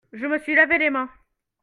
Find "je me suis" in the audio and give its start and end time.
0.13-0.55